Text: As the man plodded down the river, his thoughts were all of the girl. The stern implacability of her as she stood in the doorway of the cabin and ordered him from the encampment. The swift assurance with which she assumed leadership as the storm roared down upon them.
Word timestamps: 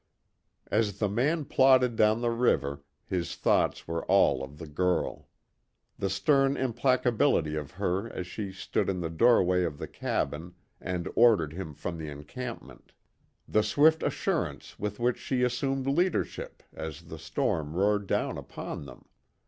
As 0.71 0.97
the 0.97 1.07
man 1.07 1.45
plodded 1.45 1.95
down 1.95 2.21
the 2.21 2.31
river, 2.31 2.81
his 3.05 3.35
thoughts 3.35 3.87
were 3.87 4.03
all 4.05 4.43
of 4.43 4.57
the 4.57 4.65
girl. 4.65 5.29
The 5.99 6.09
stern 6.09 6.57
implacability 6.57 7.53
of 7.55 7.69
her 7.73 8.11
as 8.11 8.25
she 8.25 8.51
stood 8.51 8.89
in 8.89 9.01
the 9.01 9.11
doorway 9.11 9.61
of 9.61 9.77
the 9.77 9.87
cabin 9.87 10.55
and 10.81 11.07
ordered 11.15 11.53
him 11.53 11.75
from 11.75 11.99
the 11.99 12.07
encampment. 12.09 12.93
The 13.47 13.61
swift 13.61 14.01
assurance 14.01 14.79
with 14.79 14.99
which 14.99 15.19
she 15.19 15.43
assumed 15.43 15.85
leadership 15.85 16.63
as 16.73 17.03
the 17.03 17.19
storm 17.19 17.75
roared 17.75 18.07
down 18.07 18.39
upon 18.39 18.87
them. 18.87 19.05